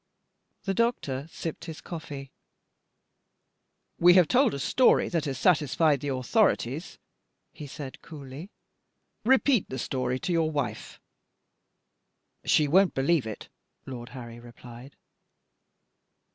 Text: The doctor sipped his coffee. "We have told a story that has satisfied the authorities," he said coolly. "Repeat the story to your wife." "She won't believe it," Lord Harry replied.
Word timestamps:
The 0.63 0.73
doctor 0.73 1.27
sipped 1.29 1.65
his 1.65 1.79
coffee. 1.79 2.31
"We 3.99 4.15
have 4.15 4.27
told 4.27 4.55
a 4.55 4.57
story 4.57 5.09
that 5.09 5.25
has 5.25 5.37
satisfied 5.37 5.99
the 5.99 6.07
authorities," 6.07 6.97
he 7.53 7.67
said 7.67 8.01
coolly. 8.01 8.49
"Repeat 9.23 9.69
the 9.69 9.77
story 9.77 10.17
to 10.21 10.31
your 10.33 10.49
wife." 10.49 10.99
"She 12.45 12.67
won't 12.67 12.95
believe 12.95 13.27
it," 13.27 13.47
Lord 13.85 14.09
Harry 14.09 14.39
replied. 14.39 14.95